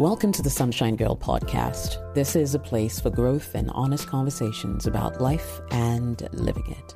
[0.00, 2.14] Welcome to the Sunshine Girl podcast.
[2.14, 6.94] This is a place for growth and honest conversations about life and living it,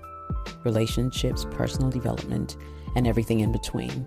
[0.64, 2.56] relationships, personal development,
[2.96, 4.06] and everything in between.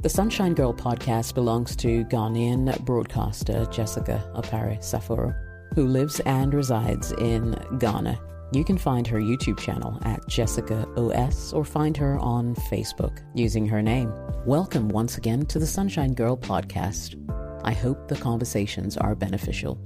[0.00, 5.34] The Sunshine Girl podcast belongs to Ghanaian broadcaster Jessica Opare Saforo,
[5.74, 8.20] who lives and resides in Ghana.
[8.52, 13.66] You can find her YouTube channel at Jessica OS or find her on Facebook using
[13.68, 14.12] her name.
[14.44, 17.18] Welcome once again to the Sunshine Girl podcast.
[17.64, 19.78] I hope the conversations are beneficial.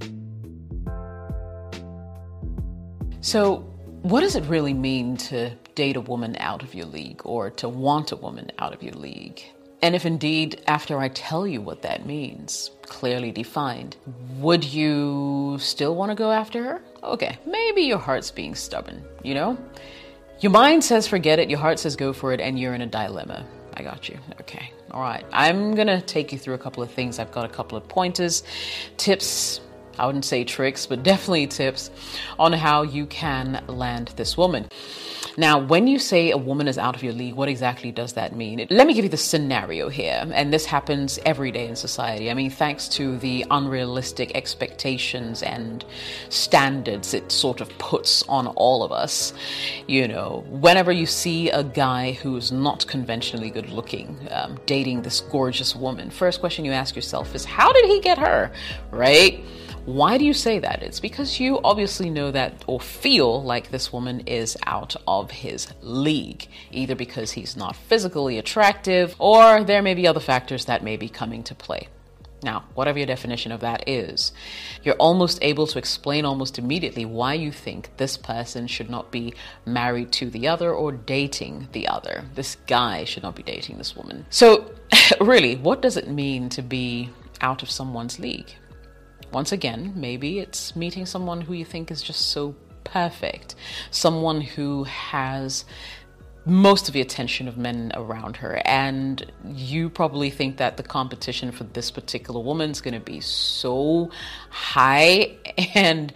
[3.21, 3.65] So,
[4.01, 7.67] what does it really mean to date a woman out of your league or to
[7.67, 9.41] want a woman out of your league?
[9.81, 13.95] And if indeed, after I tell you what that means, clearly defined,
[14.37, 16.81] would you still want to go after her?
[17.03, 19.57] Okay, maybe your heart's being stubborn, you know?
[20.41, 22.87] Your mind says forget it, your heart says go for it, and you're in a
[22.87, 23.45] dilemma.
[23.73, 24.17] I got you.
[24.41, 24.71] Okay.
[24.91, 25.25] All right.
[25.31, 27.19] I'm to take you through a couple of things.
[27.19, 28.43] I've got a couple of pointers,
[28.97, 29.61] tips,
[29.99, 31.91] I wouldn't say tricks, but definitely tips
[32.39, 34.67] on how you can land this woman.
[35.39, 38.35] Now, when you say a woman is out of your league, what exactly does that
[38.35, 38.67] mean?
[38.69, 42.29] Let me give you the scenario here, and this happens every day in society.
[42.29, 45.85] I mean, thanks to the unrealistic expectations and
[46.27, 49.31] standards it sort of puts on all of us.
[49.87, 55.21] You know, whenever you see a guy who's not conventionally good looking um, dating this
[55.21, 58.51] gorgeous woman, first question you ask yourself is, how did he get her?
[58.91, 59.41] Right?
[59.89, 60.83] Why do you say that?
[60.83, 65.67] It's because you obviously know that or feel like this woman is out of his
[65.81, 70.95] league, either because he's not physically attractive or there may be other factors that may
[70.95, 71.87] be coming to play.
[72.43, 74.31] Now, whatever your definition of that is,
[74.83, 79.33] you're almost able to explain almost immediately why you think this person should not be
[79.65, 82.25] married to the other or dating the other.
[82.35, 84.27] This guy should not be dating this woman.
[84.29, 84.71] So,
[85.19, 87.09] really, what does it mean to be
[87.41, 88.53] out of someone's league?
[89.31, 93.55] Once again, maybe it's meeting someone who you think is just so perfect,
[93.91, 95.65] someone who has
[96.45, 98.61] most of the attention of men around her.
[98.65, 103.19] And you probably think that the competition for this particular woman is going to be
[103.19, 104.11] so
[104.49, 105.35] high.
[105.75, 106.13] And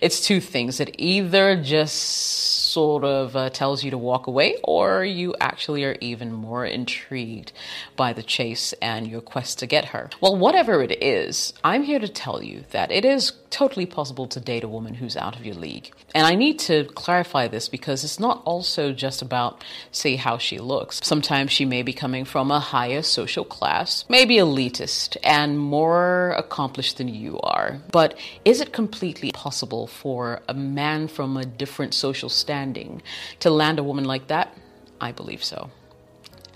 [0.00, 5.04] it's two things it either just sort of uh, tells you to walk away, or
[5.04, 7.52] you actually are even more intrigued
[7.96, 10.10] by the chase and your quest to get her.
[10.20, 14.38] Well, whatever it is, I'm here to tell you that it is totally possible to
[14.38, 15.90] date a woman who's out of your league.
[16.14, 20.58] And I need to clarify this because it's not also just about, say, how she
[20.58, 21.00] looks.
[21.02, 26.98] Sometimes she may be coming from a higher social class, maybe elitist, and more accomplished
[26.98, 27.80] than you are.
[27.90, 33.00] But is it completely possible for a man from a different social standing
[33.40, 34.54] to land a woman like that?
[35.00, 35.70] I believe so.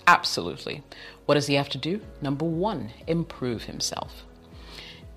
[0.05, 0.83] Absolutely.
[1.25, 2.01] What does he have to do?
[2.21, 4.23] Number one, improve himself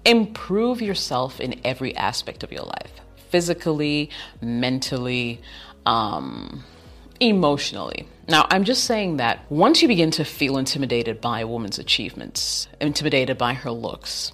[0.04, 2.92] improve yourself in every aspect of your life
[3.30, 4.10] physically,
[4.40, 5.40] mentally,
[5.86, 6.62] um,
[7.18, 8.08] emotionally.
[8.28, 12.68] Now, I'm just saying that once you begin to feel intimidated by a woman's achievements,
[12.80, 14.32] intimidated by her looks,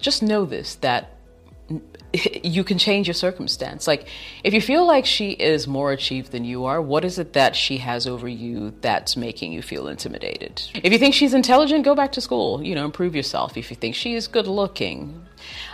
[0.00, 1.16] just know this that
[2.42, 3.86] you can change your circumstance.
[3.86, 4.06] Like,
[4.44, 7.54] if you feel like she is more achieved than you are, what is it that
[7.56, 10.62] she has over you that's making you feel intimidated?
[10.74, 13.56] If you think she's intelligent, go back to school, you know, improve yourself.
[13.56, 15.26] If you think she is good looking,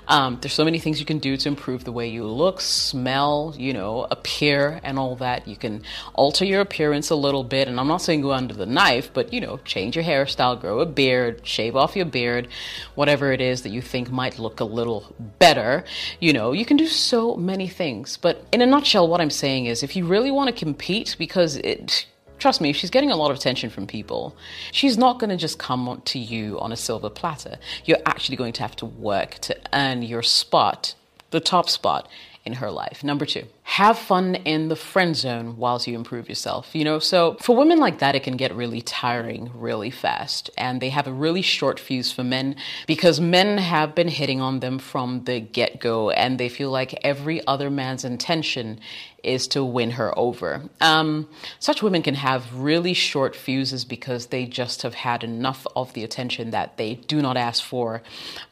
[0.08, 3.54] um, there's so many things you can do to improve the way you look, smell,
[3.56, 5.48] you know, appear, and all that.
[5.48, 5.82] You can
[6.14, 7.68] alter your appearance a little bit.
[7.68, 10.80] And I'm not saying go under the knife, but, you know, change your hairstyle, grow
[10.80, 12.48] a beard, shave off your beard,
[12.94, 15.84] whatever it is that you think might look a little better.
[16.20, 18.16] You know, you can do so many things.
[18.16, 21.56] But in a nutshell, what I'm saying is if you really want to compete, because
[21.56, 22.06] it,
[22.38, 24.36] Trust me, if she's getting a lot of attention from people.
[24.70, 27.58] She's not going to just come to you on a silver platter.
[27.84, 30.94] You're actually going to have to work to earn your spot,
[31.30, 32.08] the top spot
[32.44, 33.02] in her life.
[33.02, 36.72] Number two, have fun in the friend zone whilst you improve yourself.
[36.72, 40.50] You know, so for women like that, it can get really tiring really fast.
[40.56, 42.54] And they have a really short fuse for men
[42.86, 46.96] because men have been hitting on them from the get go and they feel like
[47.02, 48.78] every other man's intention
[49.24, 50.62] is to win her over.
[50.80, 55.92] Um, such women can have really short fuses because they just have had enough of
[55.94, 58.02] the attention that they do not ask for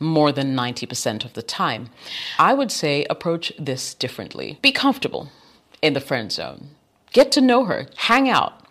[0.01, 1.91] more than 90% of the time.
[2.41, 4.59] I would say approach this differently.
[4.61, 5.04] Be comfortable
[5.83, 6.71] in the friend zone.
[7.13, 8.64] Get to know her, hang out.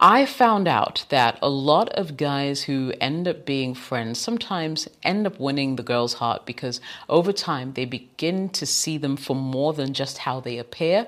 [0.00, 5.26] I found out that a lot of guys who end up being friends sometimes end
[5.26, 9.72] up winning the girl's heart because over time they begin to see them for more
[9.72, 11.06] than just how they appear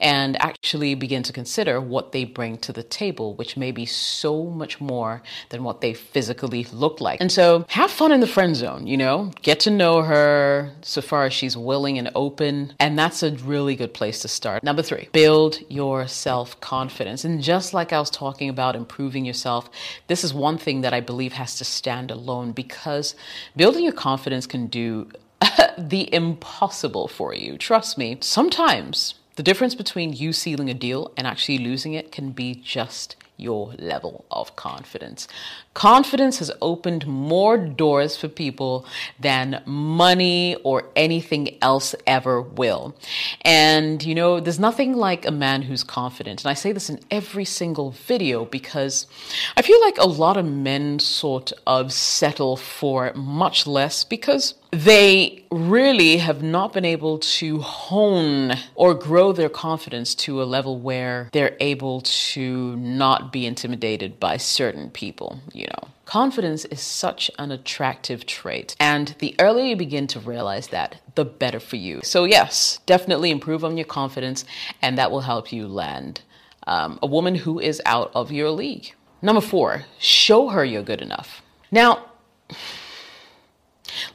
[0.00, 4.44] and actually begin to consider what they bring to the table, which may be so
[4.44, 7.20] much more than what they physically look like.
[7.20, 11.00] And so have fun in the friend zone, you know, get to know her so
[11.00, 12.72] far as she's willing and open.
[12.78, 14.62] And that's a really good place to start.
[14.62, 17.24] Number three, build your self confidence.
[17.24, 19.70] And just like I was talking talking about improving yourself,
[20.06, 23.14] this is one thing that I believe has to stand alone because
[23.56, 25.08] building your confidence can do
[25.78, 27.56] the impossible for you.
[27.56, 32.32] Trust me, sometimes the difference between you sealing a deal and actually losing it can
[32.32, 35.26] be just your level of confidence.
[35.78, 38.84] Confidence has opened more doors for people
[39.20, 42.96] than money or anything else ever will.
[43.42, 46.42] And, you know, there's nothing like a man who's confident.
[46.42, 49.06] And I say this in every single video because
[49.56, 55.44] I feel like a lot of men sort of settle for much less because they
[55.50, 61.30] really have not been able to hone or grow their confidence to a level where
[61.32, 65.88] they're able to not be intimidated by certain people, you know.
[66.04, 71.24] Confidence is such an attractive trait, and the earlier you begin to realize that, the
[71.24, 72.00] better for you.
[72.02, 74.44] So, yes, definitely improve on your confidence,
[74.82, 76.22] and that will help you land
[76.66, 78.94] um, a woman who is out of your league.
[79.20, 81.42] Number four, show her you're good enough.
[81.70, 82.04] Now,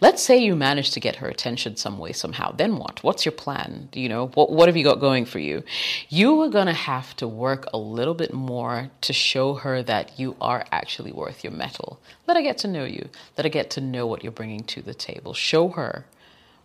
[0.04, 2.52] Let's say you manage to get her attention some way, somehow.
[2.52, 3.02] Then what?
[3.06, 3.88] What's your plan?
[3.94, 5.64] You know, what, what have you got going for you?
[6.10, 10.20] You are going to have to work a little bit more to show her that
[10.20, 12.02] you are actually worth your mettle.
[12.28, 13.08] Let her get to know you.
[13.38, 15.34] Let her get to know what you're bringing to the table.
[15.34, 16.04] Show her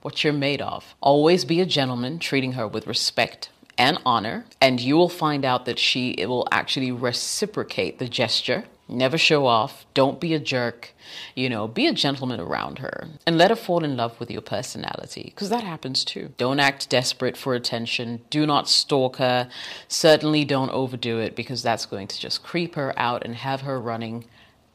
[0.03, 0.97] what you're made of.
[1.01, 5.65] Always be a gentleman, treating her with respect and honor, and you will find out
[5.67, 9.85] that she will actually reciprocate the gesture Never show off.
[9.93, 10.95] Don't be a jerk.
[11.35, 14.41] You know, be a gentleman around her and let her fall in love with your
[14.41, 16.33] personality because that happens too.
[16.39, 18.23] Don't act desperate for attention.
[18.31, 19.51] Do not stalk her.
[19.89, 23.79] Certainly don't overdo it because that's going to just creep her out and have her
[23.79, 24.25] running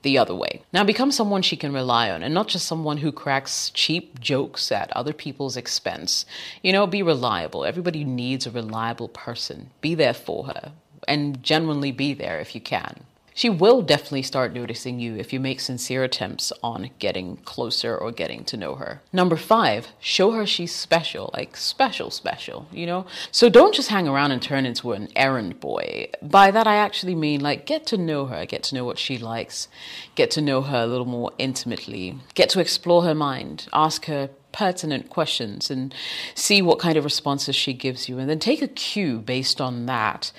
[0.03, 0.61] the other way.
[0.71, 4.71] Now become someone she can rely on and not just someone who cracks cheap jokes
[4.71, 6.25] at other people's expense.
[6.61, 7.65] You know, be reliable.
[7.65, 9.71] Everybody needs a reliable person.
[9.81, 10.73] Be there for her
[11.07, 15.39] and genuinely be there if you can she will definitely start noticing you if you
[15.39, 19.01] make sincere attempts on getting closer or getting to know her.
[19.11, 23.05] Number five, show her she's special, like special, special, you know?
[23.31, 26.09] So don't just hang around and turn into an errand boy.
[26.21, 29.17] By that, I actually mean like get to know her, get to know what she
[29.17, 29.67] likes,
[30.15, 34.29] get to know her a little more intimately, get to explore her mind, ask her
[34.53, 35.93] pertinent questions and
[36.35, 38.17] see what kind of responses she gives you.
[38.17, 40.31] And then take a cue based on that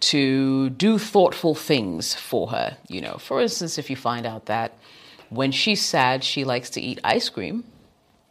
[0.00, 2.76] to do thoughtful things for her.
[2.88, 4.72] You know, for instance, if you find out that
[5.30, 7.64] when she's sad, she likes to eat ice cream,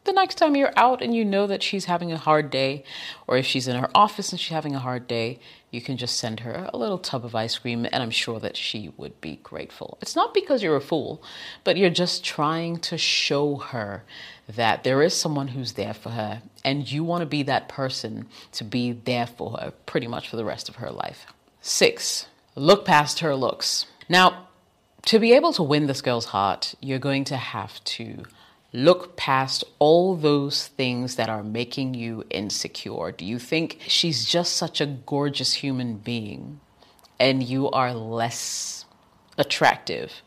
[0.08, 2.84] the next time you're out and you know that she's having a hard day,
[3.28, 5.40] or if she's in her office and she's having a hard day,
[5.70, 8.58] you can just send her a little tub of ice cream, and I'm sure that
[8.58, 9.98] she would be grateful.
[10.02, 11.22] It's not because you're a fool,
[11.64, 14.04] but you're just trying to show her
[14.48, 18.28] that there is someone who's there for her, and you want to be that person
[18.54, 21.28] to be there for her pretty much for the rest of her life.
[21.62, 23.86] Six, look past her looks.
[24.08, 24.48] Now,
[25.06, 28.24] to be able to win this girl's heart, you're going to have to
[28.78, 33.12] look past all those things that are making you insecure?
[33.12, 36.60] Do you think she's just such a gorgeous human being
[37.20, 38.86] and you are less
[39.36, 40.22] attractive?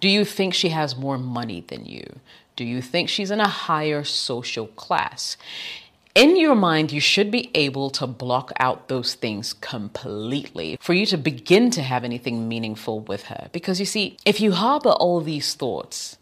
[0.00, 2.18] Do you think she has more money than you?
[2.56, 5.36] Do you think she's in a higher social class?
[6.16, 11.06] In your mind, you should be able to block out those things completely for you
[11.06, 13.48] to begin to have anything meaningful with her.
[13.52, 16.16] Because you see, if you harbor all these thoughts,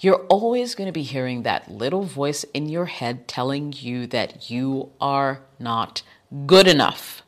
[0.00, 4.50] you're always going to be hearing that little voice in your head telling you that
[4.50, 6.02] you are not
[6.46, 7.22] good enough.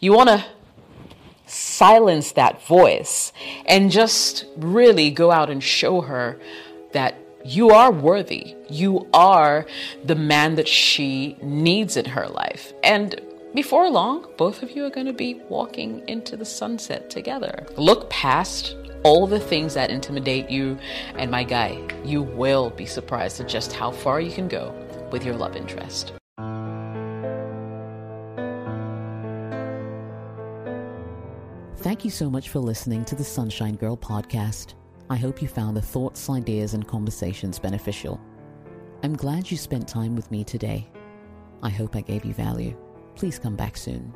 [0.00, 0.44] You want to
[1.46, 3.32] silence that voice
[3.66, 6.38] and just really go out and show her
[6.92, 8.56] that you are worthy.
[8.68, 9.66] You are
[10.02, 12.72] the man that she needs in her life.
[12.82, 13.20] And
[13.54, 17.66] before long, both of you are going to be walking into the sunset together.
[17.76, 20.76] Look past all the things that intimidate you.
[21.16, 24.74] And my guy, you will be surprised at just how far you can go
[25.12, 26.12] with your love interest.
[31.76, 34.74] Thank you so much for listening to the Sunshine Girl podcast.
[35.10, 38.18] I hope you found the thoughts, ideas, and conversations beneficial.
[39.02, 40.88] I'm glad you spent time with me today.
[41.62, 42.74] I hope I gave you value.
[43.16, 44.12] Please come back soon.